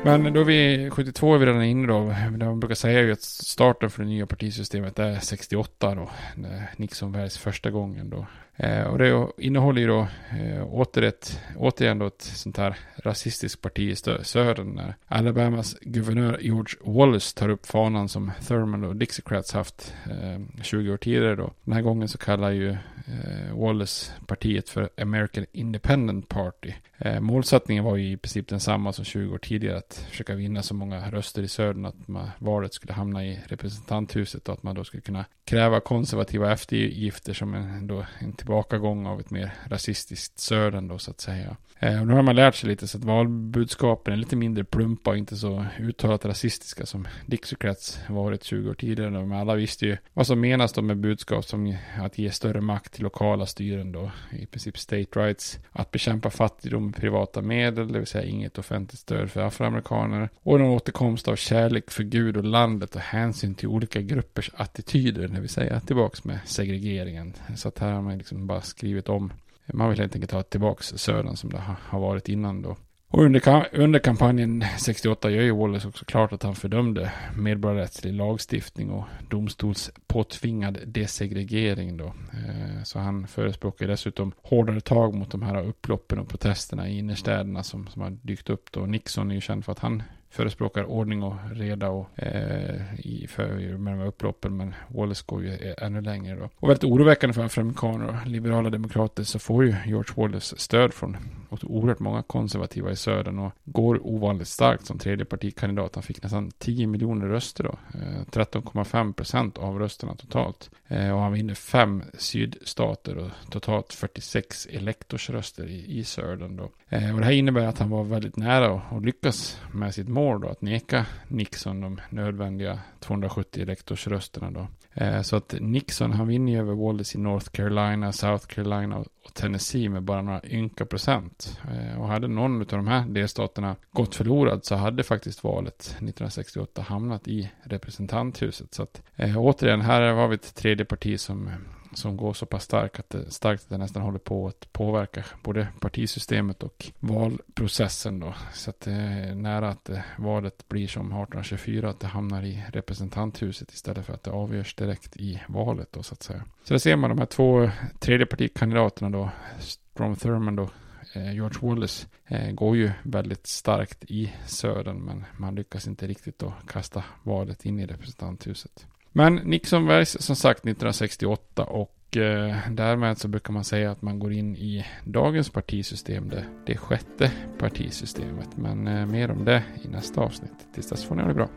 [0.07, 2.13] Men då är vi 72 är vi redan inne då.
[2.45, 6.09] Man brukar säga ju att starten för det nya partisystemet är 68 då.
[6.35, 8.25] När Nixon väljs första gången då.
[8.59, 10.07] Eh, och det innehåller ju då
[10.39, 14.75] eh, åter ett, återigen då ett sånt här rasistiskt parti i södern.
[14.75, 20.93] När Alabamas guvernör George Wallace tar upp fanan som Thurman och Dixiecrats haft eh, 20
[20.93, 21.53] år tidigare då.
[21.63, 22.69] Den här gången så kallar ju
[23.07, 26.73] eh, Wallace partiet för American Independent Party.
[26.97, 29.77] Eh, målsättningen var ju i princip densamma som 20 år tidigare.
[29.77, 34.47] Att försöka vinna så många röster i södern att man, valet skulle hamna i representanthuset
[34.47, 39.19] och att man då skulle kunna kräva konservativa eftergifter som en, då, en tillbakagång av
[39.19, 41.57] ett mer rasistiskt södern då så att säga.
[41.80, 45.09] Eh, och nu har man lärt sig lite så att valbudskapen är lite mindre plumpa
[45.09, 49.09] och inte så uttalat rasistiska som Dixiecrats varit 20 år tidigare.
[49.11, 52.93] Men alla visste ju vad som menas då med budskap som att ge större makt
[52.93, 54.11] till lokala styren då.
[54.32, 55.59] I princip state rights.
[55.71, 60.30] Att bekämpa fattigdom med privata medel, det vill säga inget offentligt stöd för afroamerikaner.
[60.43, 65.28] Och en återkomst av kärlek för Gud och landet och hänsyn till olika gruppers attityder,
[65.28, 67.34] det vill säga tillbaks med segregeringen.
[67.55, 69.32] Så att här har man liksom bara skrivit om
[69.74, 72.78] man vill helt enkelt ha tillbaka södern som det har varit innan då.
[73.09, 78.89] Och under, under kampanjen 68 gör ju Wallace också klart att han fördömde medborgarrättslig lagstiftning
[78.89, 82.05] och domstolspåtvingad desegregering då.
[82.05, 87.63] Eh, så han förespråkar dessutom hårdare tag mot de här upploppen och protesterna i innerstäderna
[87.63, 88.86] som, som har dykt upp då.
[88.86, 93.47] Nixon är ju känd för att han förespråkar ordning och reda och, eh, i, för,
[93.78, 94.57] med de här upploppen.
[94.57, 96.49] Men Wallace går ju ännu längre då.
[96.55, 101.17] Och väldigt oroväckande för afroamerikaner och liberala demokrater så får ju George Wallace stöd från
[101.49, 105.95] oerhört många konservativa i södern och går ovanligt starkt som tredje partikandidat.
[105.95, 107.78] Han fick nästan 10 miljoner röster då.
[107.93, 110.69] Eh, 13,5 procent av rösterna totalt.
[110.88, 116.69] Eh, och han vinner fem sydstater och totalt 46 elektorsröster i, i södern då.
[116.89, 120.41] Eh, och det här innebär att han var väldigt nära att lyckas med sitt mål
[120.41, 124.68] då, att neka Nixon de nödvändiga 270 elektorsrösterna då.
[124.93, 129.34] Eh, så att Nixon, han vinner ju över Wallace i North Carolina, South Carolina och
[129.34, 131.59] Tennessee med bara några ynka procent.
[131.72, 136.82] Eh, och hade någon av de här delstaterna gått förlorad så hade faktiskt valet 1968
[136.82, 138.74] hamnat i representanthuset.
[138.74, 141.49] Så att eh, återigen, här har vi ett tredje parti som
[141.93, 145.25] som går så pass starkt att det, starkt att det nästan håller på att påverka
[145.43, 148.33] både partisystemet och valprocessen då.
[148.53, 152.63] Så att det är nära att eh, valet blir som 1824, att det hamnar i
[152.73, 156.43] representanthuset istället för att det avgörs direkt i valet då så att säga.
[156.63, 159.29] Så där ser man de här två eh, tredjepartikandidaterna då,
[159.59, 160.69] Strom Thurman då,
[161.13, 162.07] George Wallace
[162.51, 167.79] går ju väldigt starkt i södern men man lyckas inte riktigt då kasta valet in
[167.79, 168.85] i representanthuset.
[169.18, 174.20] Men Nixon väljs som sagt 1968 och eh, därmed så brukar man säga att man
[174.20, 178.57] går in i dagens partisystem, det, det sjätte partisystemet.
[178.57, 180.68] Men eh, mer om det i nästa avsnitt.
[180.74, 181.49] Tills dess får ni ha det bra.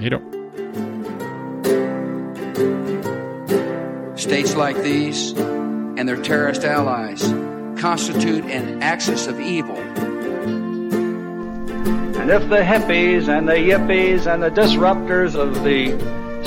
[0.00, 0.20] Hej då!
[4.16, 5.40] States like these
[5.98, 7.34] and their terrorist allies
[7.80, 9.78] constitute an axis of evil.
[12.20, 16.18] And if the hippies and the yippies and the disruptors of the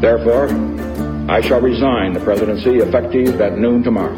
[0.00, 0.48] Therefore,
[1.28, 4.14] I shall resign the presidency effective at noon tomorrow.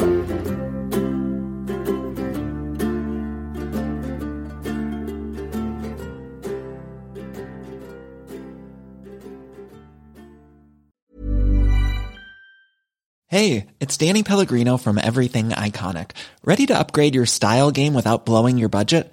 [13.30, 16.10] Hey, it's Danny Pellegrino from Everything Iconic.
[16.44, 19.12] Ready to upgrade your style game without blowing your budget?